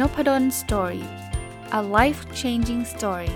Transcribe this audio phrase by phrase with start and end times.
[0.00, 1.06] n o p ด d o สตอรี่
[1.78, 3.34] a life changing story ส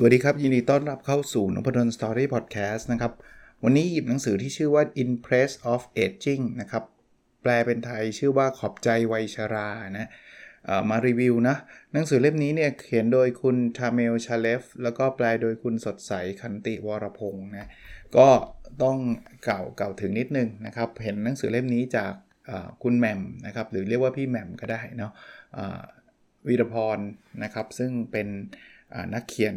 [0.00, 3.12] วัสดีครับ ยินดีต้อนรับเข้าสู่นพดล story podcast นะครับ
[3.64, 6.84] วันนี้หยิบหนังสือที่ชื่อว่า In Praise of Aging นะครับ
[7.42, 9.68] แปลเป็นไทยชื่อว่าขอบใจวัยชรา
[9.98, 10.08] นะ
[10.90, 11.56] มารีวิวนะ
[11.92, 17.68] หนังสือเล่มนี้เนี่ยเขียนโดยคุณทาเมลชาเลฟแล้วก็แปลโดยคุณสดใสคันติวรพงศ์นะ
[18.16, 18.28] ก็
[18.82, 18.98] ต้อง
[19.44, 22.12] เก่าเก่าถึงนิดนึงนะครับ เห็นหนังสือเล่มนี้จาก
[22.82, 25.12] คุณแหม่มนะครับ หรือเรียกว่าพี่แหม่มก็ได้เนาะ
[26.48, 26.98] วีรพร
[27.44, 28.28] นะครับ ซึ่งเป็น
[29.14, 29.56] นักเขียน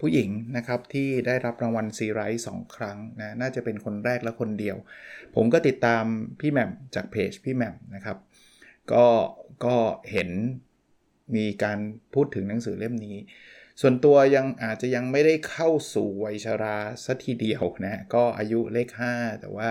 [0.00, 4.76] ผู้หญิงนะครับที่ได้รับรางวัลซีไรส์สองครั้งนะน่าจะเป็นคนแรกและคนเดียว
[5.34, 6.04] ผมก็ติดตาม
[6.40, 8.16] พี่แหม่มจากเพจพี่แหม่มนะครับ
[8.92, 9.06] ก็
[9.64, 9.76] ก็
[10.12, 10.30] เห็น
[11.36, 11.78] มีการ
[12.14, 13.16] พูดถึงหนังสือเล่มนี้
[13.80, 19.68] ส่วนตัวยังอาจจะยังไม่ได้เข้าสู่วัยชราสัทีเดียวนะก็อายุเลข 5 แต่ว่า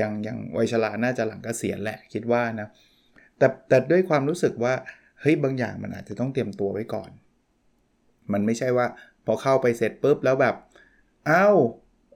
[0.00, 2.68] ยังยังวัยชราน่าจะหลังกเกษียณแหละคิดว่านะ
[3.38, 4.74] แต่แต่ด้วยความรู้สึกว่า
[5.20, 7.10] เฮ้ยบางอย่างมันอาจจะต้องเตรียมตัวไว้ก่อน
[8.32, 8.86] มันไม่ใช่ว่า
[9.26, 10.54] พอเข้าไปเสร็จปุ๊บแล้วแบบ
[11.30, 11.56] อ้าว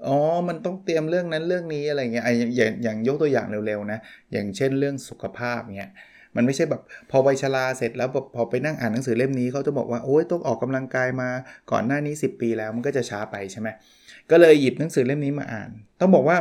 [0.06, 2.24] อ๋อ มันต้องเตรียมเรื่องนั้นเรื่องนี้อะไรเงี้ย
[2.56, 3.98] อย่างอย่างยกตัวอย่างเร็วๆนะ
[4.32, 5.92] อย่างเช่นเรื่องสุขภาพเงี้ย
[6.36, 11.28] มันไม่ใช่แบบพอวัยชราเสร็จแล้วพอไปนั่งอ่านหนังสือเล่มนี้เขาจะบอกว่าโอ้ยต้องออกกำลังกายมา
[11.70, 13.68] ก่อนหน้านี้ 10 ปีแล้วมันก็จะช้าไปใช่ไหม
[14.30, 15.70] ก็เลยหยิบหนังสือเล่มนี้มาอ่าน
[16.00, 16.36] ต้องบอกว่า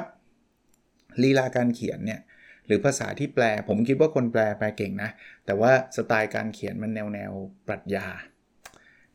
[1.23, 2.21] ลีลาการเขียนเนี่ย
[2.65, 5.09] หรือภาษาที่แปลผมคิดว่าคนแปลแปลเก่งนะ
[5.45, 7.31] แต่ว่าสไตล์การเขียนมันแนวแนว
[7.67, 8.07] ปรัชญา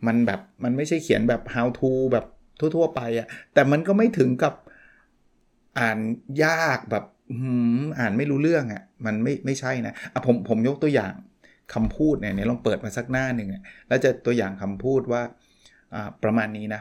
[0.07, 2.27] มันแบบมันไม่ใช่เขียนแบบ how to แบบ
[2.59, 4.55] ทั่ว ๆ ไปอะแต่มันก็ไม่ถึงกับ
[5.79, 5.99] อ่าน
[6.45, 7.05] ยากแบบ
[7.99, 11.13] อ่านไม่รู้เรื่องอะ่ะมันไม่ไม่ใช่นะอะผมผมยกตัวอย่าง
[11.75, 13.49] คำพูดเนี่ยเนี่ยลองเปิดมาสักหน้าหนึ่ง
[13.89, 15.23] แล้วจะตัวอย่างคำพูดว่า
[16.25, 16.81] ประมาณนี้นะ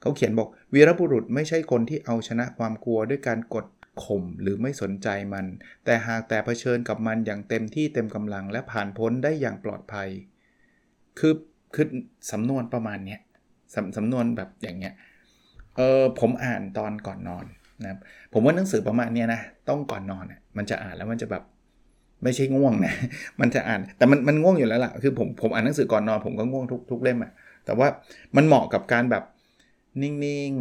[0.00, 3.66] เขาเขียนบอกวีรบุรุษไม่ใช่คนที่เอาชนะความกลัวด้วยการกด
[4.04, 5.46] ข่มหรือไม่สนใจมัน
[5.84, 10.08] แต่หากแต่เผชิญกับมันอย่างเต็มที่เต็มกำลังและผ่านพ้นได้อย่างปลอดภัย
[11.18, 11.34] คือ
[11.74, 11.86] คือ
[12.32, 13.20] สำนวนประมาณเนี้ย
[13.74, 14.94] สำสำนวนแบบอย่างเงี้ย
[15.76, 17.46] เออผมอ่านตอนก่อนนอน
[17.82, 17.90] นะ
[18.32, 20.24] ผมว่าหนังสือประมาณนี้นะต้องก่อนนอน
[20.56, 21.42] มันจะอ่านแล้วมันจะแบบ
[22.22, 22.94] ไม่ใช่ง่วงนะ
[23.40, 27.32] มันจะอ่าน แต่มันมันง่วงอยู่แล้วล่ะ คือผมผมอ่านหนังสือก่อนนอน ผมก็ง่วงทุกทุกเล่มอะ
[27.64, 27.88] แต่ว่า
[28.36, 29.24] มันเหมาะกับการแบบ
[30.02, 30.12] นิ่
[30.50, 30.52] ง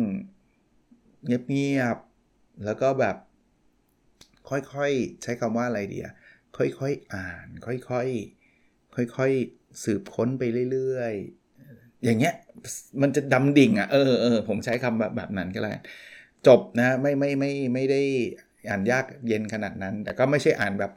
[1.19, 3.15] ๆ เงียบๆ แล้วก็แบบ
[4.49, 6.13] ค่อยๆ ใช้คำว่าอะไรเดีอะ
[6.57, 12.33] ค่อยๆ อ่าน ค่อยๆ ค่อยๆ สืบค้นไปเรื่อยๆ อย่างเงี้ย
[13.01, 15.79] มันจะดำดิ่งอะ่ะ เออเออผมใช้คำแบบแบบนั้นก็แล้ว
[16.47, 18.01] จบนะไม่ไม่ไม่ไม่ได้
[18.69, 20.91] อ่านยากเย็นขนาดนั้น แต่ก็ไม่ใช่อ่านแบบ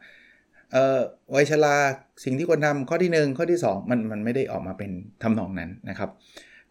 [0.72, 0.98] เอ่อ
[1.34, 1.76] วัยชรา
[2.24, 4.90] สิ่งที่ควรทำข้อที่ 1 ข้อที่ 2 มันมันไม่ได้ออกมาเป็น
[5.22, 6.10] ทำนองนั้นนะครับ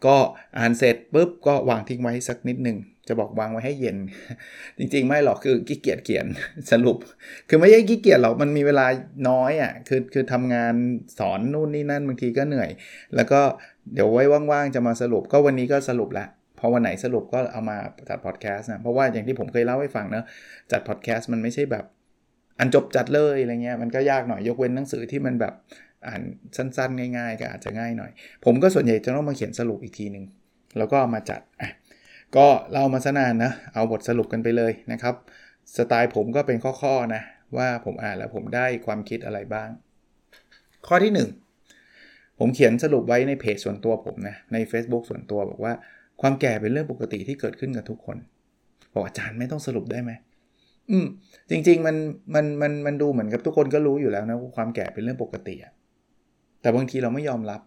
[0.05, 0.15] ก็
[0.57, 2.77] อ่านเสร็จปุ๊บก็วางทิ้งไว้สักนิดหนึ่ง
[3.07, 3.97] จะบอกวางไว้ให้เย็น
[4.77, 6.25] จริงๆ ไม่หรอกคือขี้เกียจเขียน
[6.71, 6.97] สรุป
[7.49, 8.85] คือไม่ใช่ขี้เกียจหรอกมันมีเวลา
[9.29, 10.73] น้อยอะ่ะคือคือทำงาน
[11.19, 12.69] สอนนู่นนี่นั่นบางทีก็เหนื่อย
[13.15, 13.41] แล้วก็
[13.93, 16.25] เดี๋ยวไว้ว่างๆจะมาสรุปก็วันนี้ก็สรุปละ
[16.65, 17.77] อวันไหนสรุปก็เอามา
[18.09, 20.23] จัดพอดแคสต์นะ เพราะว่าอย่างที่ผมเคยเล่าให้ฟังเนะ
[20.71, 21.85] จัดพอดแคสต์มันไม่ใช่แบบ
[22.59, 25.53] อันจบจัดเลยอะไรเงี้ยมันก็ยากหน่อยยกเว้นหนังสือที่มันแบบ
[26.07, 26.21] อ่าน
[26.57, 28.11] สั้นๆ ง่าย ๆ ก็อาจจะง่ายหน่อย
[28.45, 30.25] ผมก็ส่วนใหญ่จะต้องมาเขียนสรุปอีกทีหนึ่ง
[30.77, 31.69] แล้วก็มาจัดอะ
[32.37, 35.15] ก็เล่ามาสนานนะ เอาบทสรุปกันไปเลยนะครับ
[35.77, 37.21] สไตล์ผมก็เป็นข้อๆนะ
[37.57, 39.69] ว่าผมอ่านแล้วผมได้ความคิดอะไรบ้าง
[40.87, 45.73] ข้อที่ 1 ผมเขียนสรุปไว้ในเพจส่วนตัวผมนะ ใน Facebook ส่วนตัวบอกว่า
[46.21, 48.17] ความแก่เป็นเรื่องปกติที่เกิดขึ้นกับทุกคน
[48.93, 50.11] บอกอาจารย์ไม่ต้องสรุปได้ไหม
[50.91, 51.05] อืม
[51.49, 51.95] จริง ๆ มัน
[52.35, 55.73] มันมันมันดูเหมือนกับทุกคนก็รู้อยู่แล้วนะว่าความแก่เป็นเรื่องปกติอะ
[56.61, 57.61] แต่บางทีเราไม่ยอมรับ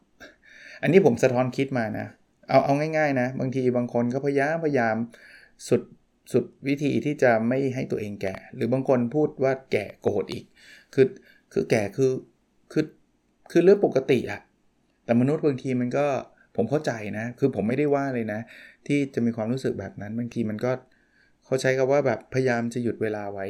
[0.83, 2.07] อันนี้ผมสะท้อนคิดมานะ
[2.49, 4.97] เอาเอาง่าย ๆ นะ บางทีบางคนก็พยายามพยายาม
[5.69, 5.83] สุด
[6.33, 10.45] สุดวิธีที่จะไม่ให้ตัวเองแก่ หรือบางคนพูดว่าแก่โกรธอีก
[10.95, 11.07] คือ
[11.53, 12.13] คือแก่คือ
[12.73, 12.85] คือ
[13.51, 14.41] คือเรื่องปกติอะ
[15.05, 16.07] แต่มนุษย์บางทีมันก็
[16.59, 18.41] ผมเข้าใจนะ คือผมไม่ได้ว่าเลยนะ
[18.87, 20.73] ที่จะมีความรู้สึกแบบนั้น บางทีมันก็
[21.45, 23.47] เขาใช้คำว่าแบบพยายามจะหยุดเวลาไว้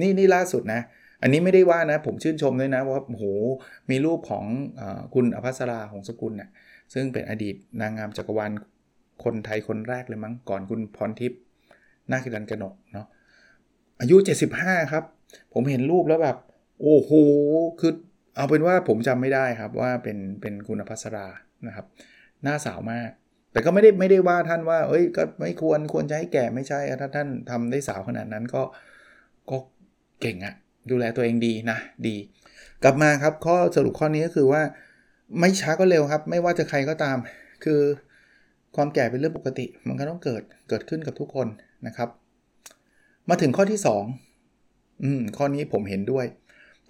[0.00, 0.80] นี่นี่ล่าสุดนะ
[1.22, 3.24] อันนี้ไม่ได้ว่านะ ผมชื่นชมด้วยนะว่าโห
[3.90, 4.44] มีรูปของ
[4.80, 4.82] อ
[5.14, 6.50] คุณอภัสราของสกุลเนะี่ย
[6.94, 8.52] ซึ่งเป็นอดีตนางงามจักรวาล
[9.24, 11.40] คนไทยคนแรกเลยมั้งก่อนคุณพรทิพย์
[12.10, 13.06] นาคิรันกนกเนาะ
[14.00, 14.16] อายุ
[14.54, 15.04] 75 ครับ
[15.52, 16.36] ผมเห็นรูปแล้วแบบ
[16.82, 17.10] โอ้โห
[17.80, 17.92] คือ
[18.36, 21.26] เอาเป็นว่าผมจำไม่ได้ครับว่าเป็นเป็นคุณอภัสรา
[21.66, 21.86] นะครับ
[22.42, 23.10] หน้าสาวมาก
[23.52, 28.62] แต่ก็ไม่ได้ไม่ได้ว่าท่านว่า เอ้ยก็ไม่ควรควรจะให้แก่ไม่ใช่ถ้าท่านทำได้สาวขนาดนั้นก็
[29.50, 29.56] ก็
[30.20, 30.54] เก่งอะ
[30.90, 32.16] ดูแลตัวเองดีนะดี
[32.82, 34.62] กลับมาครับข้อสรุปข้อนี้ก็คือว่า
[35.40, 37.18] ไม่ช้าก็เร็วครับ ไม่ว่าจะใครก็ตาม
[37.64, 37.80] คือ
[38.76, 41.48] ความแก่เป็นเรื่องปกติ มันก็ต้องเกิดเกิดขึ้นกับทุกคน
[41.86, 42.08] นะครับ
[43.28, 46.26] มาถึงข้อที่ 2 อืมข้อนี้ผมเห็นด้วย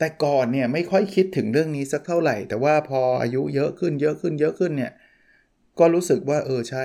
[0.01, 4.93] แต่ก่อนเนี่ยไม่ค่อยคิดถึงเรื่องนี้สักเท่าไหร่ แต่ว่าพออายุเยอะขึ้นเยอะขึ้นเยอะขึ้นเนี่ย
[5.79, 6.85] ก็รู้สึกว่าเออใช่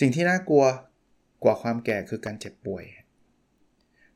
[0.00, 0.64] สิ่งที่น่ากลัว
[1.44, 2.84] กว่าความแก่คือการเจ็บป่วย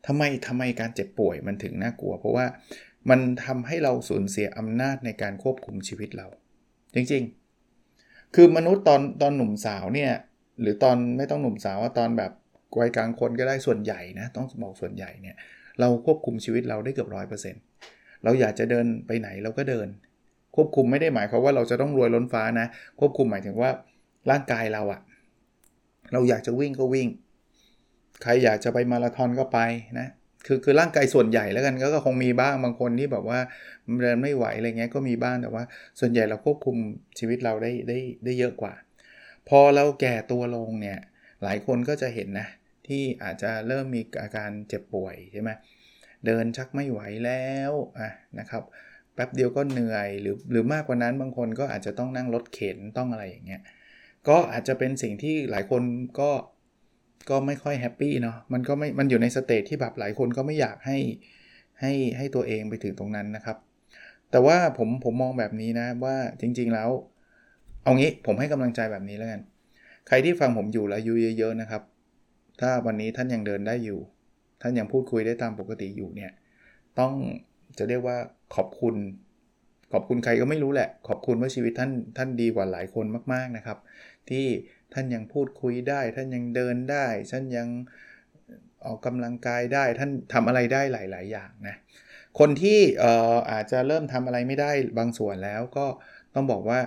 [0.06, 2.46] ทำไมทำไมการเจ็บป่วยมันถึงน่ากลัว เพราะว่า
[3.10, 6.26] มันทำให้เราสูญเสียอำนาจในการควบคุมชีวิตเรา
[6.94, 10.12] จริงๆ คือมนุษย์ตอนตอนหนุ่มสาวเนี่ย
[10.60, 12.32] หรือตอนไม่ต้องหนุ่มสาวว่าตอนแบบ
[12.78, 15.36] วัยกลางคนก็ได้ส่วนใหญ่นะต้องบอกส่วนใหญ่เนี่ย
[15.80, 17.62] เราควบคุมชีวิตเราได้เกือบร้อยเปอร์เซ็นต์
[18.24, 19.88] เราอยากจะเดินไปไหนเราก็เดิน
[20.56, 22.66] ควบคุมไม่ได้หมายความว่าเราจะต้องรวยล้นฟ้านะ
[23.00, 23.70] ควบคุมหมายถึงว่า
[24.30, 25.00] ร่างกายเราอะ
[26.12, 27.08] เราอยากจะวิ่งก็วิ่ง
[28.22, 29.58] ใครอยากจะไปมาราธอนก็ไป
[29.98, 30.08] นะ
[30.46, 33.40] คือคือร่างกายส่วนใหญ่แล้วกันก็คงมีบ้างบางคนที่แบบว่า
[34.02, 35.64] เดินไม่ไหวอะไรเงี้ยก็มีบ้างแต่ว่า
[36.00, 36.76] ส่วนใหญ่เราควบคุม
[37.18, 38.74] ชีวิตเราได้ได้ได้เยอะกว่า
[39.48, 40.98] พอเราแก่ตัวลงเนี่ย
[41.42, 42.48] หลายคนก็จะเห็นนะ
[42.86, 45.50] ที่อาจจะเริ่มมีอาการเจ็บป่วยใช่ไหม
[46.26, 48.62] เดินชักไม่ไหวแล้วอะนะครับ
[49.14, 53.62] แป๊บเดียวก็เหนื่อยหรือหรือมากกว่านั้นบางคนก็อาจจะต้องนั่งรถเข็นต้องอะไรอย่างเงี้ย
[54.28, 55.82] ก็อาจจะเป็นสิ่งที่หลายคน
[56.20, 56.30] ก็
[57.30, 60.98] ก็ไม่ค่อย happy เนาะมันก็ไม่มันอยู่ใน stage ที่แบบหลายคนก็ไม่อยากให้
[61.80, 63.56] ให้ให้ตัวเองไปถึงตรงนั้นนะครับ
[64.30, 66.90] แต่ว่าผมผมมองแบบนี้นะว่าจริง ๆแล้ว
[67.84, 69.40] เอางี้ผมให้กำลังใจแบบนี้แล้วกัน
[70.08, 71.82] ใครที่ฟังผมอยู่แล้วอายุเยอะๆนะครับ
[72.60, 74.00] ถ้าวันนี้ท่านยังเดินได้อยู่
[74.60, 76.32] ท่านยังพูดคุยได้ตามปกติอยู่เนี่ย
[76.98, 77.12] ต้อง
[77.78, 78.16] จะเรียกว่า
[78.54, 78.94] ขอบคุณ
[79.92, 83.78] ขอบคุณใครก็ไม่รู้แหละ ขอบคุณว่าชีวิตท่านท่านดีกว่าหลายคนมากๆนะครับ
[84.30, 84.46] ที่
[84.94, 87.68] ท่านยังพูดคุยได้ ท่านยังเดินได้ท่านยัง
[88.86, 91.76] ออกกำลังกายได้ท่านทำอะไรได้หลาย ๆ อย่างนะ
[92.38, 95.86] คนที่เอ่ออาจจะเริ่มทำอะไรไม่ได้บางส่วนแล้วก็
[96.34, 96.80] ต้องบอกว่า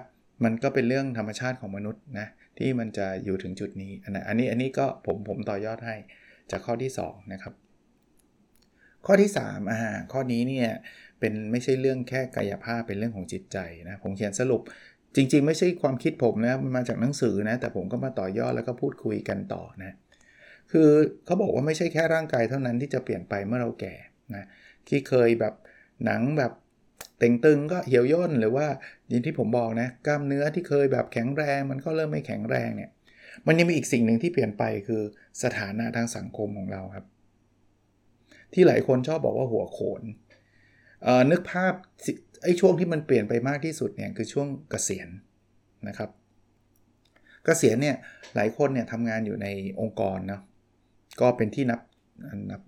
[0.43, 2.27] มันก็เป็นเรื่องธรรมชาติของมนุษย์นะ
[2.59, 5.95] ที่มันจะอยู่ถึงจุดนี้อันนี้อันนี้ก็ผมผมต่อยอดให้
[6.51, 7.53] จากข้อที่ 2 นะครับ
[9.05, 9.79] ข้อที่3อ่า
[10.11, 10.69] ข้อนี้เนี่ย
[11.19, 13.57] เป็นไม่ใช่เรื่องแค่กายภาพเป็นเรื่องของจิตใจ
[13.89, 14.61] นะผมเขียนสรุป
[15.15, 19.91] จริง ๆ ไม่ใช่ความคิดผมนะมันมาจากหนังสือนะแต่ผมก็มาต่อยอดแล้วก็พูดคุยกันต่อนะ
[20.71, 20.89] คือ
[21.25, 23.95] เขาบอกว่าไม่ใช่แค่ร่างกายเท่านั้นที่จะเปลี่ยนไปเมื่อเราแก่
[24.35, 24.45] นะ
[24.87, 25.53] ที่เคยแบบ
[26.05, 26.51] หนังแบบ
[27.19, 28.67] เต่งตึงก็เหี่ยวย่นหรือว่า
[29.09, 32.89] อย่างที่ผมบอกนะกล้ามเนื้อที่เคยแบบแข็งแรง มันก็เริ่มไม่แข็งแรงเนี่ย
[33.47, 35.01] มันยังมีอีกสิ่งหนึ่งที่เปลี่ยนไปคือ
[35.43, 37.05] สถานะทางสังคมของเราครับ
[38.53, 40.01] ที่หลายคนชอบบอกว่าหัวโขน
[41.31, 41.73] นึกภาพ
[42.43, 45.09] ไอ้ช่วงที่มันเปลี่ยนไปมากที่สุดเนี่ยคือช่วงเกษียณ
[45.87, 46.09] นะครับ
[47.45, 47.95] เกษียณเนี่ย
[48.35, 49.47] หลายคนเนี่ยทำงานอยู่ใน
[49.79, 50.41] องค์กรเนาะ
[51.21, 51.81] ก็เป็นที่นับ
[52.51, 52.61] นับ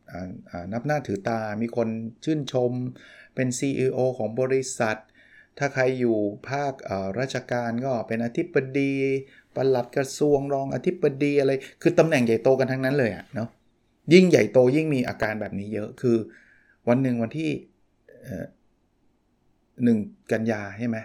[0.74, 1.88] นับหน้าถือตา มีคน
[2.24, 2.72] ชื่นชม
[3.36, 4.98] เป็น CEO ของบริษัท
[5.58, 6.18] ถ้าใครอยู่
[6.50, 6.74] ภาค
[7.20, 8.94] ราชการก็เป็นอธิบดี
[9.56, 11.52] ปลัดกระทรวงรองอธิบดีอะไร
[11.82, 13.50] คือตำแหน่งใหญ่โตกันทั้งนั้นเลยอะเนาะ
[14.14, 16.18] ยิ่งใหญ่โตยิ่งมีอาการแบบนี้เยอะคือ
[16.88, 17.52] วันหนึ่งวันที่
[19.84, 19.98] หนึ่ง
[20.32, 20.98] กันยาใช่ไหม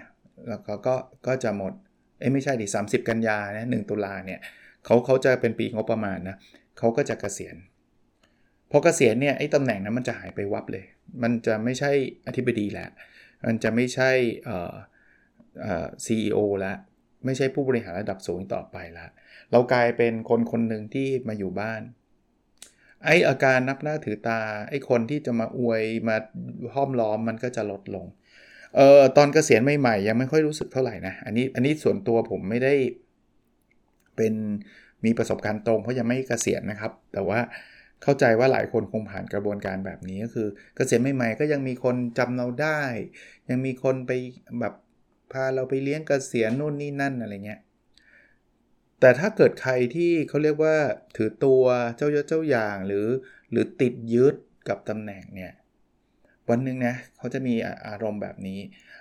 [0.49, 0.95] แล้วก็ก็
[1.27, 1.73] ก็จะหมด
[2.21, 4.41] เอ้ไม่ใช่ดิสากันยานะหตุลาเนี่ย
[4.85, 6.37] เขาเขาจะเป็นปีงบประมาณนะ
[6.79, 7.57] เขาก็จะเกษียณ
[8.71, 10.85] พอเกษียณเนี่ยไอ้ตำแหน่งนั้นมันจะหายไปวับเลย
[11.23, 11.91] มันจะไม่ใช่
[12.27, 12.91] อธิบดีแล้ว
[13.47, 14.11] มันจะไม่ใช่
[14.45, 14.75] เอ่อ
[15.63, 16.77] เอ่อ CEO แล้ว
[17.25, 19.07] ไม่ใช่ผู้บริหารระดับสูงต่อไปละ
[19.53, 21.83] เรากลายเป็นคนคนหนึ่งที่มาอยู่บ้าน
[23.05, 24.41] ไออาการนับหน้าถือตา
[24.71, 26.17] ไอคนที่จะมาอวยมา
[26.75, 28.07] ห้อมล้อมมันก็จะลดลง
[28.77, 32.75] เอ่อตอนเกษียณใหม่ๆยังไม่ค่อยรู้สึกเท่าไหร่นะ อันนี้อันนี้ส่วนตัวผมไม่ได้
[34.17, 34.35] เป็น
[35.05, 37.41] มีประสบการณ์ตรงเพราะยังไม่เกษียณนะครับ แต่ว่า
[38.03, 42.81] เข้าใจว่าหลายคนคงผ่านกระบวนการแบบนี้ก็คือ เกษียณใหม่ๆก็ยังมีคนจำเราได้
[43.51, 44.13] ยังมีคนไป
[44.61, 44.75] แบบ
[45.33, 47.61] พาเราไปเลี้ยงเกษียณนู่นนี่นั่นอะไรเงี้ย
[49.01, 50.77] แต่ถ้าเกิดใครที่เขาเรียกว่า
[51.17, 51.63] ถือตัว
[51.97, 53.07] เจ้ายศเจ้าอย่างหรือ
[53.51, 54.35] หรือติดยึด
[54.69, 55.53] กับตำแหน่งเนี่ย
[56.51, 57.55] วันหนึ่งนะเขาจะมี
[57.89, 58.61] อารมณ์แบบนี้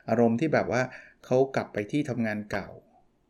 [0.10, 0.82] อารมณ์ที่แบบว่า
[1.26, 2.68] เขากลับไปที่ทำงานเก่า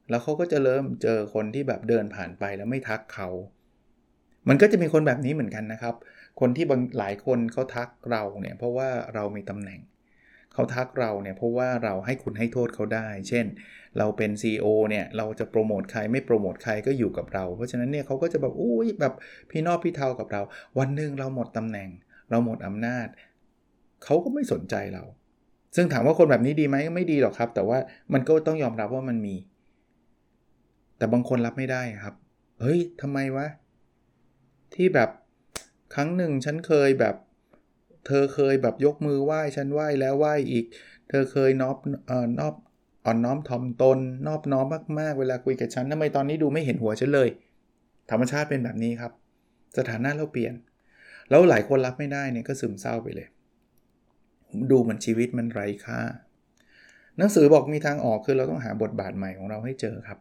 [0.10, 3.30] แล้วเขาก็จะเริ่มเจอคนที่แบบเดินผ่านไปแล้วไม่ทักเขา
[4.50, 5.96] มันก็จะมีคนแบบนี้เหมือนกันนะครับ
[6.40, 9.80] คนที่บางหลายคนเขาทักเราเนี่ยเพราะว่าเรามีตำแหน่ง
[10.60, 13.46] เขาทักเราเนี่ยเพราะว่าเราให้คุณให้โทษเขาได้ เช่น
[13.98, 19.14] เราเป็น CEO เนี่ยเราจะโปรโมทใครไม่โปรโมทใครก็อยู่กับเรา เพราะฉะนั้นเนี่ยเขาก็จะแบบอุ้ยแบบ
[19.50, 20.42] พี่นอกพี่เทากับเรา
[20.80, 21.90] วันหนึ่งเราหมดตำแหน่ง
[22.30, 23.08] เราหมดอำนาจ
[24.04, 25.04] เขาก็ไม่สนใจเรา
[25.76, 27.78] ซึ่งถามว่าคนแบบนี้ดีไหมไม่ดีหรอกครับ แต่ว่า
[28.14, 29.36] มันก็ต้องยอมรับว่ามันมี
[30.98, 32.16] แต่บางคนรับไม่ได้ครับ
[32.62, 33.48] เฮ้ยทำไมวะ
[34.74, 35.10] ที่แบบ
[35.94, 37.16] ครั้งหนึ่งฉันเคยแบบ
[38.10, 40.66] เธอเคยแบบยกมือไหว้ฉันไหว้แล้วไหว้อีก
[41.10, 42.56] เธอเคยนอบเอ่อนอบ
[43.06, 44.66] อ่อนน้อมถ่อมตน นอบน้อม
[45.00, 47.30] มากๆ เวลาคุยกับฉันทำไมตอนนี้ดูไม่เห็นหัวฉันเลย
[48.12, 49.12] ธรรมชาติเป็นแบบนี้ครับ
[49.78, 50.54] สถานะเราเปลี่ยน
[51.30, 53.28] แล้วหลายคนรับไม่ได้เนี่ยก็ซึมเศร้าไปเลย
[54.72, 56.00] ดูเหมือนชีวิตมันไร้ค่า
[57.18, 60.20] หนังสือบอกมีทางออกคือเราต้องหาบทบาทใหม่ของเราให้เจอครับ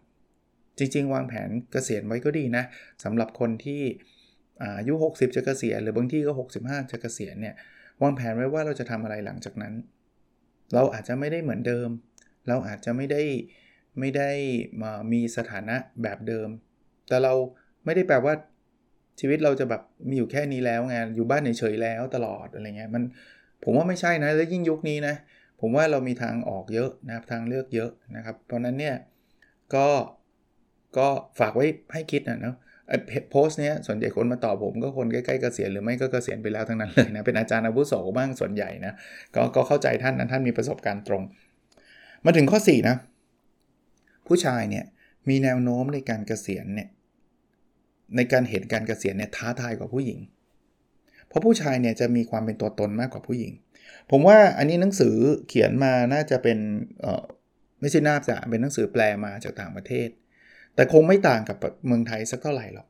[0.78, 2.64] จริง ๆ วางแผนเกษียณไว้ก็ดีนะ
[3.04, 3.82] สำหรับคนที่
[4.62, 7.54] อายุ 60 จะเกษียณหรือบางที่ก็ 65 จะเกษียณเนี่ย
[8.02, 9.74] วางแผนไว้ว่าเราจะทำอะไรหลังจากนั้น
[10.74, 11.88] เราอาจจะไม่ได้เหมือนเดิม
[12.48, 13.22] เราอาจจะไม่ได้
[13.98, 14.30] ไม่ได้
[14.82, 16.48] มามีสถานะแบบเดิม
[17.08, 17.34] แต่เรา
[17.84, 18.34] ไม่ได้แปลว่า
[19.20, 23.02] ชีวิตเราจะแบบมีอยู่แค่นี้แล้วไงอยู่บ้านเฉยๆแล้วตลอดอะไรเงี้ยมัน
[23.64, 25.14] ผมว่าไม่ใช่นะแล้วยิ่งยุคนี้นะ
[25.60, 28.96] ผมว่าเรามีทางออกเยอะนะครับทางเลือกเยอะนะครับ เพราะนั้นเนี่ย
[29.74, 29.88] ก็
[30.98, 32.56] ก็ฝากไว้ให้คิดนะเนาะ
[33.30, 38.92] โพสต์เนี้ยส่วนใหญ่คนมาตอบผมก็คนใกล้ๆเกษียณหรือไม่ก็เกษียณไปแล้วทั้งนั้นเลยนะเป็นอาจารย์อาวุโสบ้างส่วนใหญ่นะ
[39.34, 41.22] ก็ก็เข้าใจท่านนะท่านมีประสบการณ์ตรง
[42.24, 42.96] มาถึงข้อ4นะ
[44.26, 44.84] ผู้ชายเนี่ย
[45.28, 46.88] มีแนวโน้มในการเกษียณเนี่ย
[48.16, 50.18] ในการเห็นการเกษียณเนี่ยท้าทายกว่าผู้หญิง
[51.28, 53.52] เพราะผู้ชายเนี่ยจะมีความเป็นตัวตนมากกว่าผู้หญิง
[54.10, 55.14] ผมว่าอันนี้หนังสือ
[55.48, 56.58] เขียนมาน่าจะเป็น
[57.00, 57.24] เออ
[57.80, 60.08] ไม่ใช่น่าจะเป็นหนังสือแปลมาจากต่างประเทศ
[60.78, 61.56] แต่คงไม่ต่างกับ
[61.86, 62.86] เมืองไทยสักเท่าไหร่หรอก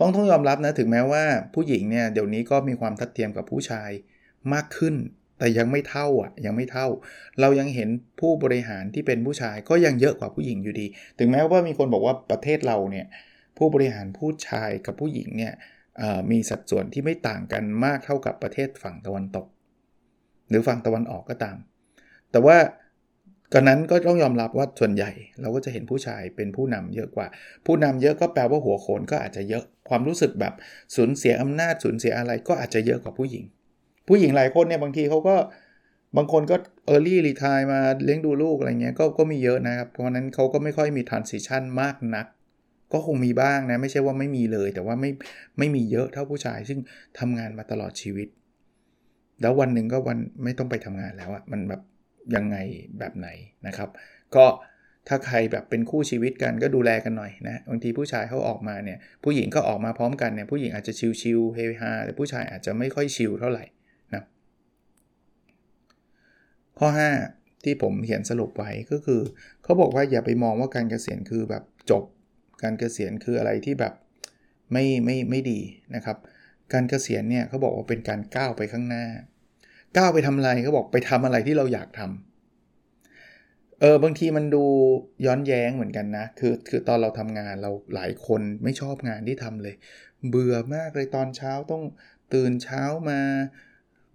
[0.00, 3.90] ต้องต้องยอมรับนะถึงแม้ว่าผู้หญิงเนี่ยเดี๋ยวนี้ก็มีความทัดเทียมกับผู้ชาย
[4.52, 4.94] มากขึ้น
[5.38, 6.86] แต่ยังไม่เท่าอะยังไม่เท่า
[7.40, 7.88] เรายังเห็น
[8.20, 10.86] ผู้บริหารที่เป็นผู้ชายก็ยังเยอะกว่าผู้หญิงอยู่ดี
[11.18, 13.06] ถึงแม้ว่ามีคนบอกว่าประเทศเราเนี่ย
[13.58, 15.52] ผู้บริหารผู้ชายกับผู้หญิงเนี่ย
[16.30, 19.46] มีสัดส่วนที่ไม่ต่างกันมากเท่ากับประเทศฝั่งตะวันตก
[20.48, 21.56] หรือฝั่งตะวันออกก็ตาม
[22.30, 22.56] แต่ว่า
[23.52, 27.26] กันนั้นก็ต้องยอมรับว่าส่วนใหญ่เราก็จะเห็นผู้ชายเป็นผู้นำเยอะกว่า
[27.66, 30.54] ผู้นำเยอะก็แปลว่าหัวโขนก็อาจจะเยอะความรู้สึกแบบ
[30.96, 33.44] สูญเสียอำนาจสูญเสียอะไรก็อาจจะเยอะกว่าผู้หญิง
[34.08, 35.36] ผู้หญิงหลายคนเนี่ยบางทีเขาก็
[36.16, 36.56] บางคนก็
[36.92, 42.26] early retire มาเลี้ยงดูลูกอะไรเงี้ยก็ก็มีเยอะนะครับ เพราะนั้นเขาก็ไม่ค่อยมี transition มากนัก
[42.92, 45.10] ก็คงมีบ้างนะ ไม่ใช่ว่าไม่มีเลย แต่ว่าไม่
[45.58, 46.78] ไม่มีเยอะเท่าผู้ชาย ซึ่ง
[47.18, 48.28] ทำงานมาตลอดชีวิต
[49.40, 51.80] แล้ววันหนึ่งก็วันไม่ต้องไปทำงานแล้วอะมันแบบ
[52.34, 52.56] ยังไง
[52.98, 53.28] แบบไหน
[53.66, 53.88] นะครับ
[54.36, 54.46] ก็
[55.08, 63.64] ถ้าใครแบบเป็นคู่ชีวิตกันก็ดูแลกันหน่อยนะบางทีผู้ชายเขาออกมาเนี่ยผู้หญิงก็ออกมาพร้อมกันเนี่ยผู้หญิงอาจจะชิลๆเฮฮาแต่ผู้ชายอาจจะไม่ค่อยชิลเท่าไหร่
[64.14, 64.22] นะ
[66.78, 66.88] ข้อ
[67.26, 69.20] 5 ที่ผมเขียนสรุปไว้ก็คือ
[69.62, 72.04] เขาบอกว่าอย่าไปมองว่าการเกษียณคือแบบจบ
[72.62, 73.92] การเกษียณคืออะไรที่แบบ
[74.72, 75.60] ไม่ไม่ไม่ดี
[75.94, 76.16] นะครับ
[76.72, 79.04] การเกษียณเนี่ยเขาบอกว่าเป็นการก้าวไปข้างหน้า
[79.96, 84.64] ก้าวไปทำอะไรเขาบอกไปทำอะไรที่เราอยากทำเออบางทีมันดู
[85.26, 89.74] ย้อนแย้งเหมือนกันนะ คือคือตอนเราทำงานเราหลายคนไม่ชอบงานที่ทำเลย
[90.28, 91.82] เบื่อมากเลยตอนเช้าต้อง
[92.34, 93.20] ตื่นเช้ามา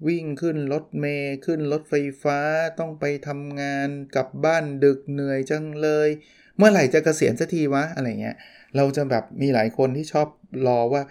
[0.07, 2.39] วิ่งขึ้นรถเมย์ขึ้นรถไฟฟ้า
[2.79, 6.09] ต้องไปทำงานกลับบ้านดึกเหนื่อยจังเลย
[6.57, 8.35] เมื่อไหร่จะเกษียณสักทีวะอะไรเงี้ย
[8.75, 10.27] เราจะแบบมีหลายคนที่ชอบ
[10.67, 11.03] รอว่า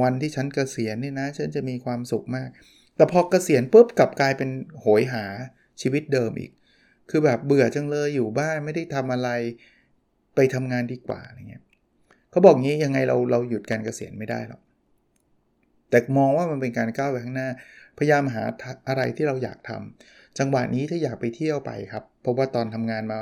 [0.00, 2.50] วันที่ฉันเกษียณนี่นะ ฉันจะมีความสุขมาก
[2.98, 4.50] แต่พอกเกษียณปุ๊บกลับกลายเป็น
[4.80, 5.24] โหยหา
[5.80, 6.50] ชีวิตเดิมอีก
[7.10, 9.28] คือแบบเบื่อจังเลยอยู่บ้านไม่ได้ทำอะไร
[10.34, 11.64] ไปทำงานดีกว่าอะไรเงี้ย
[12.30, 14.60] เขาบอกงี้ยังไงเราเราหยุดการเกษียณไม่ได้หรอก
[15.90, 17.48] แต่มองว่ามันเป็นการก้าวไปข้างหน้า
[17.98, 18.42] พยายามหา
[18.88, 23.18] อะไรที่เราอยากทำจังหวะนี้ถ้าอยากไปเที่ยวไปครับ เพราะว่าตอนทำงานมา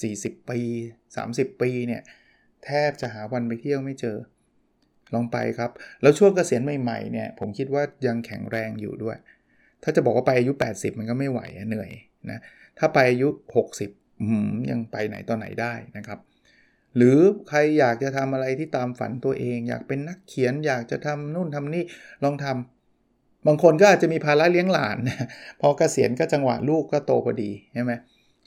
[0.00, 0.60] 40 ปี
[1.10, 2.02] 30 ปีเนี่ย
[2.64, 4.16] แทบจะหาวันไปเที่ยวไม่เจอ
[5.14, 5.70] ลองไปครับ
[6.02, 9.16] แล้วช่วงเกษียณใหม่ๆเนี่ยผมคิดว่ายังแข็งแรงอยู่ด้วย
[9.82, 11.90] ถ้าจะบอกว่าไปอายุ 80 มันก็ไม่ไหวเหนื่อย
[12.30, 12.38] นะ
[12.78, 13.28] ถ้าไปอายุ
[13.78, 16.18] 60ยังไปไหนต่อไหนได้นะครับ
[16.96, 21.82] หรือใครอยากจะทำอะไรที่ตามฝันตัวเอง อยากเป็นนักเขียนอยากจะทำนู่นทำนี่
[22.24, 24.96] ลองทำบางคนก็อาจจะมีภาระเลี้ยงหลาน
[25.60, 28.00] พอเกษียณก็จังหวะลูกก็โตพอดีใช่ไหมเ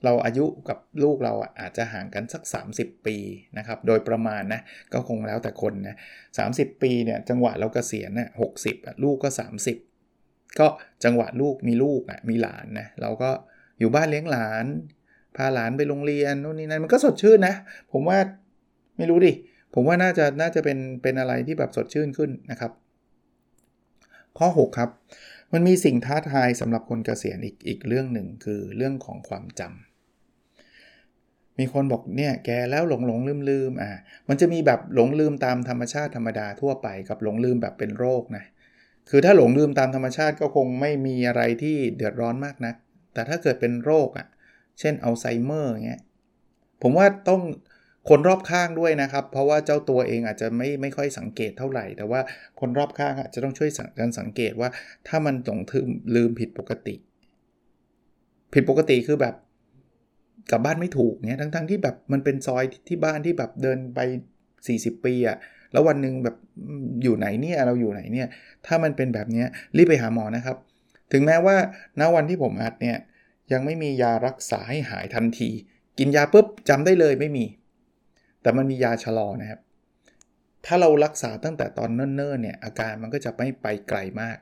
[0.03, 2.43] เราอายุกับลูกเราอาจจะห่างกันสัก
[2.75, 3.17] 30 ปี
[3.57, 4.62] นะครับ โดยประมาณนะ
[4.93, 5.95] ก็คงแล้วแต่คนนะ
[6.38, 6.45] สา
[6.81, 9.29] ปีเนี่ยจังหวะเรากเกษียณนะหกสิบลูกก็
[9.93, 10.67] 30 ก็
[11.03, 13.29] จังหวะลูกมีลูกอะมีหลานนะเราก็
[13.79, 14.65] อยู่บ้านเลี้ยงหลาน
[15.36, 17.55] พาหลานไปโรงเรียนนู่นนี่นั่นมันก็สดชื่นนะ
[17.91, 18.17] ผมว่า
[18.98, 19.33] ไม่รู้ดิ
[19.74, 22.72] ผมว่าน่าจะน่าจะเป็นเป็นอะไรที่แบบสดชื่นขึ้นนะครับ
[24.38, 24.89] ข้อ 6 ครับ
[25.53, 29.92] มันมีสิ่งท้าทายสำหรับคนเกษียณอีกอีกเรื่องหนึ่งคือเรื่องของความจำ
[31.60, 33.89] มีคนบอกเนี่ยแกแล้วหลงหลงลืมลืมอะ
[34.29, 38.43] มันจะมีแบบหลงลืมตามธรรมชาติธรรมดาทั่วไปกับหลงลืมแบบเป็นโรคนะ
[39.10, 42.75] คือถ้าหลงลืมตามธรรมชาติก็คงไม่มีอะไรที่เดือดร้อนมากนะัก
[43.13, 44.27] แต่ถ้าเกิดเป็นโรคอะ
[44.79, 46.01] เช่นอัลไซเมอร์เงี้ย
[46.81, 47.41] ผมว่าต้อง
[48.10, 52.22] คนรอบข้างด้วยนะครับ เพราะว่าเจ้าตัวเองอาจจะไม่ไม่ค่อยสังเกตเท่าไหร่ แต่ว่า
[52.60, 53.69] คนรอบข้างอาจจะต้องช่วย
[54.00, 54.69] กันสังเกตว่า
[55.07, 55.60] ถ้ามันหลง
[56.15, 56.95] ลืมผิดปกติ
[58.53, 59.36] ผิดปกติคือแบบ
[60.51, 64.00] กลับบ้านไม่ถูกเนี่ยทั้งๆทที่แบบมันเป็นซอยที่บ้านที่แบบเดินไป
[64.53, 65.38] 40 ปีอะ
[65.71, 66.35] แล้ววันหนึ่งแบบ
[67.03, 68.27] อยู่ไหนเนี่ยเราอยู่ไหนเนี่ย
[68.65, 69.43] ถ้ามันเป็นแบบนี้
[69.77, 70.57] รีบไปหาหมอนะครับ
[71.12, 71.55] ถึงแม้ว่า
[72.00, 72.97] ณวันที่ผมอัดเนี่ย
[73.51, 75.50] ยังไม่มียารักษาให้หายทันที
[76.00, 77.45] กินยาปุ๊บจำได้เลยไม่มี
[78.41, 79.59] แต่มันมียาชะลอนะครับ
[80.65, 84.38] ถ้าเรารักษาตั้งแต่ตอนเนิ่นๆเนี่ยอาการมันก็จะไม่ไปไกลมาก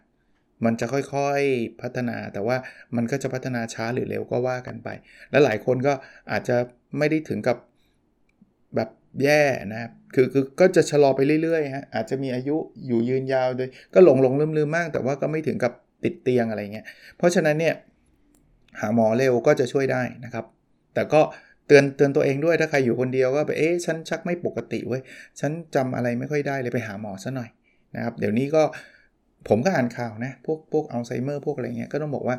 [0.65, 2.57] มันจะค่อยๆพัฒนา แต่ว่า
[2.95, 4.89] มันก็จะพัฒนาช้าหรือเร็วก็ว่ากันไป
[5.31, 5.93] และหลายคนก็
[6.31, 6.55] อาจจะ
[6.97, 7.57] ไม่ได้ถึงกับ
[8.75, 8.89] แบบ
[9.23, 9.41] แย่
[9.71, 12.55] นะครับ คือคือก็จะชะลอไปเรื่อยๆฮะ อาจจะมีอายุ
[12.87, 16.85] อยู่ยืนยาวโดย ก็หลงหลงลืมลืมมาก แต่ว่าก็ไม่ถึงกับติดเตียงอะไรเงี้ย
[17.17, 17.75] เพราะฉะนั้นเนี่ย
[18.79, 20.45] หาหมอเร็วก็จะช่วยได้นะครับ
[20.93, 21.21] แต่ก็
[21.67, 25.01] เตือนเตือนตัวเองด้วยถ้าใครอยู่คนเดียวว่าไปเอ๊ะฉันชักไม่ปกติเว้ย
[25.39, 27.49] ฉันจำอะไรไม่ค่อยได้เลยไปหาหมอซะหน่อย
[27.95, 28.63] นะครับ เดี๋ยวนี้ก็
[29.47, 32.35] ผมก็อ่านข่าวนะ พวกพวกอัลไซเมอร์พวกอะไรเงี้ย ก็ต้องบอกว่า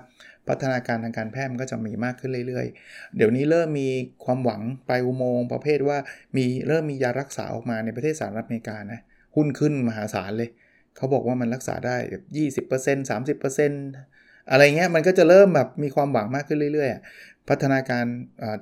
[0.49, 3.89] พัฒนาการทางการแพทย์มันก็จะมีมากขึ้นเรื่อยๆ เดี๋ยวนี้เริ่มมี
[4.25, 5.99] ความหวังไปอุโมงค์ประเภทว่า
[6.37, 9.01] มีเริ่มมียารักษาออกมาในประเทศสหรัฐอเมริกานะ
[9.37, 10.51] หุ้นขึ้นมหาศาลเลย
[10.97, 18.05] เขาบอกว่ามันรักษาได้แบบ20% 30%อะไรเงี้ย มันก็จะเริ่มแบบมีความหวังมากขึ้นเรื่อยๆ พัฒนาการ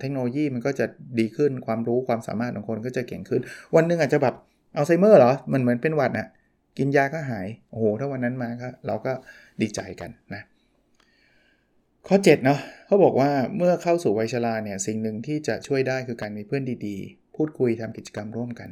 [0.00, 0.87] เทคโนโลยีมันก็จะ
[1.18, 3.40] ดีขึ้น ความรู้ความสามารถของคนก็จะเก่งขึ้น
[3.75, 4.35] วันนึงอาจจะแบบ
[4.76, 6.28] อัลไซเมอร์เหรอ มันเหมือนเป็นหวัดนะ่ะ
[6.79, 9.12] กินยาก็หาย โอ้โห ถ้าวันนั้นมาก็เราก็
[9.62, 10.43] ดีใจกันนะ
[12.09, 18.71] ข้อ7เนาะเขาบอกว่าเมื่อเข้าสู่วัยชราเนี่ยสิ่งหนึ่งที่จะช่วยได้คือการมีเพื่อนดีๆ พูดคุยทำกิจกรรมร่วมกัน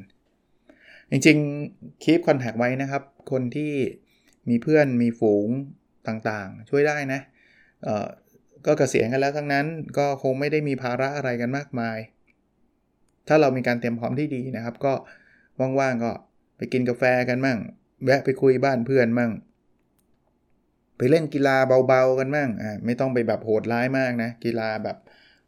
[1.10, 3.72] จริงๆคีปคอนแทคไว้นะครับ คนที่
[4.48, 5.48] มีเพื่อนมีฝูง
[6.08, 7.20] ต่างๆ ช่วยได้นะ
[8.66, 9.66] ก็เกษียณกันแล้วทั้งนั้น
[9.98, 11.98] ก็คงไม่ได้มีภาระอะไรกันมากมาย
[13.28, 14.92] ถ้าเรามีการเตรียมพร้อมที่ดีนะครับ ก็
[15.80, 16.12] ว่างๆก็
[16.56, 17.58] ไปกินกาแฟกันมั่ง
[18.04, 19.30] แวะไปคุยบ้านเพื่อนมั่ง
[20.98, 21.56] ไปเล่นกีฬา
[21.88, 24.96] เบาๆกันมั่งอ่าไม่ต้องไปแบบโหดร้ายมากนะ กีฬาแบบ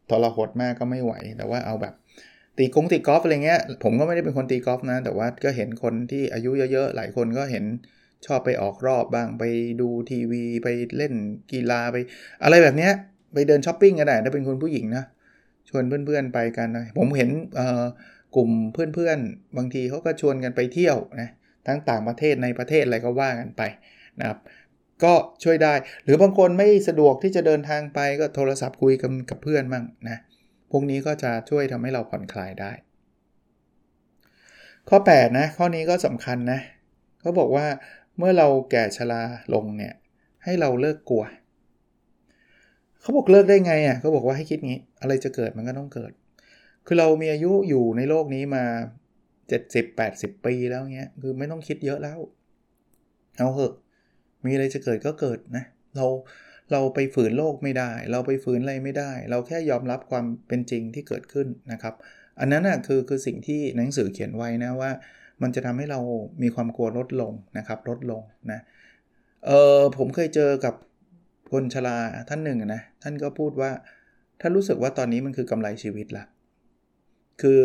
[0.09, 1.93] ทรหดมากก็ไม่ไหว แต่ว่าเอาแบบ
[2.57, 7.65] ตีกงตีกอล์ฟอะไรเงี้ย ผมก็ไม่ได้เป็นคนตีกอล์ฟนะ แต่ว่าก็เห็นคนที่อายุเยอะๆ หลายคนก็เห็น
[8.25, 9.43] ชอบไปออกรอบบ้าง ไป
[9.81, 11.13] ดูทีวีไปเล่น
[11.51, 11.95] กีฬาไป
[12.43, 12.91] อะไรแบบเนี้ย
[13.33, 15.03] ไปเดินช้อปปิ้งก็ได้ถ้าเป็นคนผู้หญิงนะ
[15.69, 17.29] ชวนเพื่อนๆไปกันนะผมเห็น
[18.35, 21.29] กลุ่มเพื่อนๆ บางทีเขาก็ชวนกันไปเที่ยวนะ
[21.67, 23.61] ทั้งต่างประเทศในประเทศอะไรก็ว่ากันไป
[24.19, 24.39] นะครับ
[25.03, 30.17] ก็ช่วยได้ หรือบางคนไม่สะดวกที่จะเดินทางไปก็โทรศัพท์คุยกับกับเพื่อนบ้างนะ
[30.71, 32.71] พวกนี้ก็จะช่วยทำให้เราผ่อนคลายได้
[34.89, 36.59] ข้อ 8 นะ ข้อนี้ก็สำคัญนะ
[37.21, 37.65] เขาบอกว่า
[38.17, 39.21] เมื่อเราแก่ชรา
[39.53, 39.93] ลงเนี่ย
[40.43, 41.23] ให้เราเลิกกลัว
[43.01, 46.11] เขาบอกเลิกได้ไงอะเขาบอกว่าให้คิดงี้ อะไรจะเกิดมันก็ต้องเกิด
[46.85, 48.63] คือเรามีอายุอยู่ในโลกนี้มา
[49.51, 52.19] 70-80 ปีแล้วเงี้ย คือไม่ต้องคิดเยอะแล้ว
[53.37, 53.73] เอาเหอะ
[54.45, 55.63] มีอะไรจะเกิดก็เกิดนะ
[55.95, 56.05] เรา
[56.71, 61.93] เราไปฝืนโลกไม่ได้ เราไปฝืนอะไรไม่ได้ เราแค่ยอมรับความเป็นจริงที่เกิดขึ้นนะครับ
[62.39, 64.91] อันนั้นนะคือคือสิ่งที่หนังสือเขียนไว้นะว่า
[65.41, 65.99] มันจะทำให้เรา
[66.41, 68.59] มีความกลัวลดลงนะครับ ลดลงนะ
[69.45, 70.75] เออผมเคยเจอกับ
[71.51, 71.97] คนชรา
[72.29, 73.71] ท่านหนึ่งนะ ท่านก็พูดว่า
[74.41, 76.23] ท่านรู้สึกว่าตอนนี้มันคือกำไรชีวิตละ
[77.41, 77.61] คือ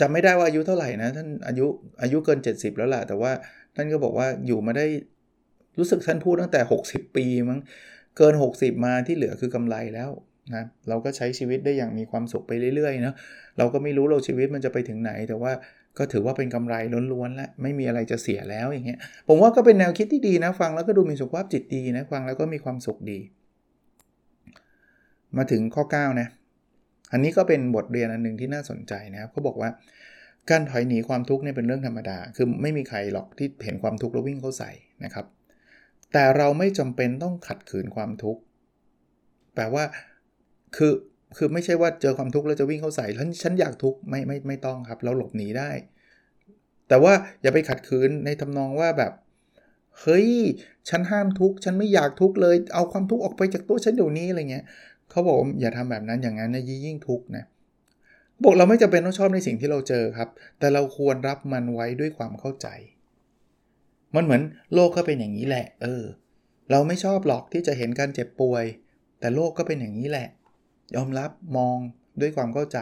[0.00, 1.66] จำไม่ได้ว่าอายุเท่าไหร่นะท่านอายุ
[2.02, 3.32] อายุเกิน 70 แล้วแหละแต่ว่า
[3.76, 4.86] ท่านก็บอกว่าอยู่มาได้
[5.78, 7.60] รู้สึกท่านพูดตั้งแต่ 60 ปีมั้ง
[8.16, 10.10] เกิน 60 มาที่เหลือคือกำไรแล้ว
[10.54, 13.14] นะเราก็ใช้ชีวิตได้อย่างมีความสุขไปเรื่อยๆเนาะ
[13.58, 15.52] เราก็ไม่รู้เราชีวิตมันจะไปถึงไหน แต่ว่า
[15.98, 16.74] ก็ถือว่าเป็นกำไร
[17.12, 23.18] ล้วนๆแล้วไม่มีอะไรจะเสียแล้วอย่างเงี้ยผมว่าก็เป็นแนวคิดที่ดีนะฟังแล้วก็ดูมีสุขภาพจิตดีนะฟังแล้วก็มีความสุขดี
[25.36, 26.28] มาถึงข้อ9นะ
[27.12, 29.70] อันนี้ก็เป็นบทเรียนอันหนึ่งที่น่าสนใจนะครับเขาบอกว่า
[30.50, 34.70] การถอยหนีความทุกข์เนี่ยเป็นเรื่องธรรมดา คือไม่มีใครหรอกที่เห็นความทุกข์แล้ววิ่งเข้าใส่
[35.04, 35.26] นะครับ
[36.12, 38.40] แต่เราไม่จำเป็นต้องขัดขืนความทุกข์
[39.54, 39.84] แปลว่า
[40.76, 40.92] คือ
[41.36, 45.70] คือไม่ใช่ว่าเจอความทุกข์แล้วจะวิ่งเข้าใส่ฉันฉันอยากทุกข์ไม่ไม่ไม่ต้องครับ เราหลบหนีได้
[46.88, 49.12] แต่ว่าอย่าไปขัดขืนในทำนองว่าแบบ
[50.00, 50.30] เฮ้ย
[50.88, 54.64] ฉันห้ามทุกข์ ฉันไม่อยากทุกข์เลย เอาความทุกข์ออกไปจากตัวฉันเดี๋ยวนี้อะไรเงี้ย
[55.10, 57.44] เขาบอกอย่าทำแบบนั้นอย่างนั้นนะยิ่งทุกข์นะ
[58.44, 62.68] บอกเราไม่จำเป็นต้องชอบในสิ่งที่เราเจอครับ แต่เราควรรับมันไว้ด้วยความเข้าใจ
[64.14, 64.42] มันเหมือน
[64.74, 66.04] โลกก็เป็นอย่างนี้แหละ เออ
[66.70, 68.64] เราไม่ชอบหรอกที่จะเห็นการเจ็บป่วย
[69.20, 70.28] แต่โลกก็เป็นอย่างนี้แหละ
[70.96, 71.78] ยอมรับมอง
[72.20, 72.78] ด้วยความเข้าใจ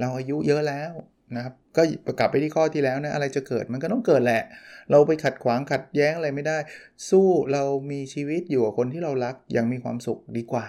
[0.00, 0.92] เราอายุเยอะแล้ว
[1.36, 1.82] นะครับ ก็
[2.18, 4.42] กลับไปที่ข้อที่แล้วนะ อะไรจะเกิดมันก็ต้องเกิดแหละ
[4.90, 6.58] เราไปขัดขวางขัดแย้งอะไรไม่ได้
[7.10, 10.66] สู้เรามีชีวิตอยู่กับคนที่เรารักอย่างมีความสุขดีกว่า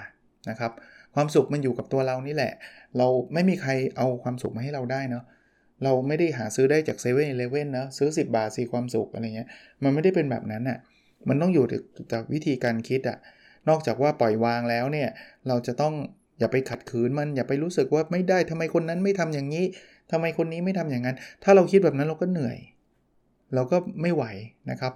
[0.49, 0.71] นะครับ
[1.15, 2.53] ความสุขมันอยู่กับตัวเรานี่แหละ
[2.97, 5.23] เราไม่มีใครเอาความสุขมาให้เราได้เนาะ
[5.84, 9.47] เราไม่ได้หาซื้อได้จากเซเว่นเลเว่นนะซื้อ 10 บาทสีความสุขอะไรเงี้ย
[9.84, 10.77] มันไม่ได้เป็นแบบนั้นอะ่ะ
[11.29, 11.65] มันต้องอยู่
[12.12, 13.17] จากวิธีการคิดอะ่ะ
[13.69, 15.10] นอกจากว่าปล่อยวางแล้วเนี่ย
[15.47, 15.93] เราจะต้อง
[16.39, 19.65] อย่าไปขัดขืนมันอย่าไปรู้สึกว่าไม่ได้ทำไมคนนั้นไม่ทำอย่างนี้
[20.12, 22.58] ทำไมคนนี้ไม่ทำอย่างนั้น ถ้าเราคิดแบบนั้นเราก็เหนื่อย
[23.55, 24.23] เราก็ไม่ไหว
[24.71, 24.93] นะครับ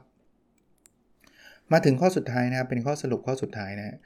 [1.72, 3.98] มาถึงข้อสุดท้ายนะเป็นข้อสรุปข้อสุดท้ายนะ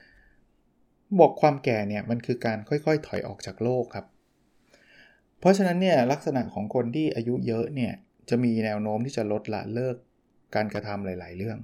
[1.20, 4.06] บอกความแก่เนี่ยมันคือการค่อยๆ ถอยออกจากโลกครับ
[5.40, 7.92] เพราะฉะนั้นเนี่ยลักษณะของคนที่อายุเยอะเนี่ย
[8.30, 9.96] จะมีแนวโน้มที่จะลดละเลิก
[10.56, 11.58] การกระทำหลาย ๆ เรื่อง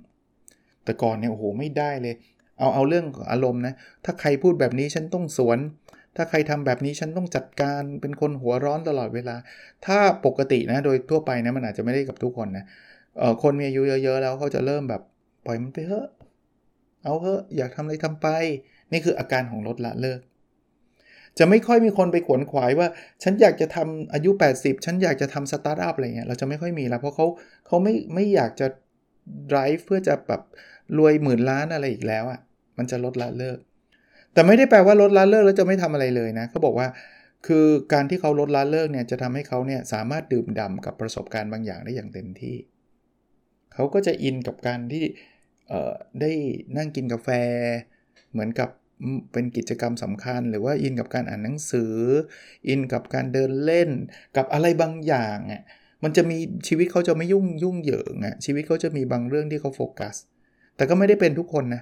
[0.84, 2.16] แต่ก่อนเนี่ยโอ้โหไม่ได้เลย
[2.60, 3.74] เอาเอาเรื่องอารมณ์นะ
[4.06, 5.60] ถ้าใครพูดแบบนี้ฉันต้องสวน
[6.16, 9.36] ถ้าใครทำแบบนี้ฉันต้องจัดการเป็นคนหัวร้อนตลอดเวลา
[9.86, 12.66] ถ้าปกตินะโดยทั่วไปนะมันอาจจะไม่ได้กับทุกคนนะ
[13.18, 15.02] เออคนมีอายุเยอะ ๆ แล้วเขาจะเริ่มแบบ
[15.46, 16.08] ปล่อยมันไปเถอะ
[17.04, 18.28] เอาเถอะอยากทำอะไรทำไป
[18.92, 20.20] นี่คืออาการของลดละเลิก
[21.40, 22.88] จะไม่ค่อยมีคนไปขวนขวายว่า
[23.24, 27.26] ฉันอยากจะทำอายุ 80 ฉันอยากจะทำสตาร์ทอัพอะไรเงี้ยเราจะไม่ค่อยมีแล้ว เพราะเขา
[27.68, 28.68] เขาไม่ไม่อยากจะ
[29.52, 30.42] drive เพื่อจะแบบ
[30.98, 32.40] รวยหมื่นล้านอะไรอีกแล้วอะ่ะ
[32.78, 33.58] มันจะลดละเลิก
[34.34, 36.88] แต่ไม่ได้แปลว่าลดละเลิกแล้วจะไม่ทำอะไรเลยนะเขาบอกว่า
[37.48, 42.56] คือการที่เขาลดละเลิกเนี่ยจะทำให้เขาเนี่ยสามารถดื่มด่ากับประสบการณ์บางอย่างได้อย่างเต็มที่
[43.74, 45.04] เขาก็จะอินกับการที่
[46.22, 46.32] ได้
[46.78, 47.30] นั่งกินกาแฟ
[48.32, 48.70] เหมือนกับ
[49.32, 51.94] เป็นกิจกรรมสำคัญ หรือว่าอินกับการอ่านหนังสือ
[52.68, 53.90] อินกับการเดินเล่น
[54.38, 55.62] กับอะไรบางอย่างอะ
[56.04, 60.16] มันจะมีชีวิตเขาจะไม่ยุ่งยุ่งเหยิงอะชีวิตเขาจะมีบางเรื่องที่เขาโฟกัส
[60.76, 61.82] แต่ก็ไม่ได้เป็นทุกคนนะ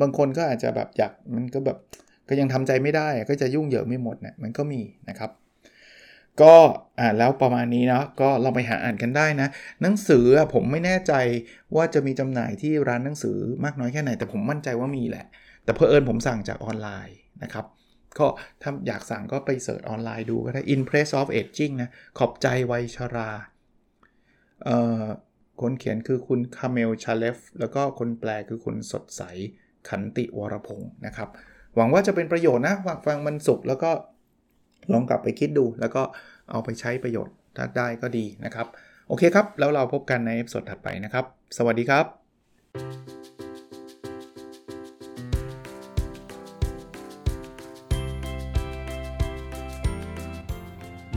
[0.00, 1.78] บางคนก็อาจจะแบบอยากมันก็แบบ
[2.28, 5.30] ก็ยังทำใจไม่ได้ก็จะยุ่งเหยิงไม่หมดเนะี่ยมันก็มีนะครับ
[6.42, 6.54] ก็
[6.98, 9.48] อ่าแล้วประมาณนี้นะก็เราไปหาอ่านกันได้นะ
[9.82, 11.12] หนังสือผมไม่แน่ใจ
[11.76, 15.24] ว่าจะมีจำหน่ายที่ร้านหนังสือมากน้อยแค่ไหน แต่ผมมั่นใจว่ามีแหละ
[15.70, 17.66] แต่เพอเอิญผมสั่งจากออนไลน์นะครับ
[18.18, 18.26] ก็
[18.62, 23.30] ถ้าอยากสั่งก็ไป search ออนไลน์ดูก็ได้ In Praise of Aging นะ ขอบใจวัยชรา
[24.64, 25.04] เอ่อ
[25.60, 29.22] คนเขียนคือคุณคาเมลชาเลฟแล้วก็คนแปลคือคุณสดใส
[29.88, 31.28] ขันติวรพงศ์นะครับ
[31.76, 33.90] หวังว่าจะเป็นประโยชน์นะฟังฟังมันสุขแล้วก็
[34.92, 36.02] ลองกลับไปคิดดู แล้วก็
[36.50, 38.66] เอาไปใช้ประโยชน์ถ้าได้ก็ดีนะครับ
[39.08, 41.24] โอเคครับ แล้วเราพบกันใน episode ถัดไปนะครับ
[41.56, 43.39] สวัสดีครับ